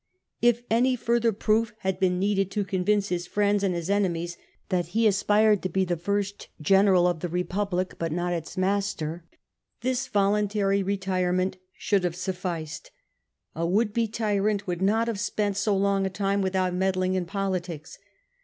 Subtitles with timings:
[0.41, 4.35] If any further proof had been needed to convince his friends and his enemies
[4.69, 9.25] that he aspired to be the first general of the Eepublic, but not its master,
[9.81, 12.89] this voluntary retire ment should have sufficed.
[13.55, 17.27] A would be tyrant would not have spent so long a time without meddling in
[17.27, 17.99] politics.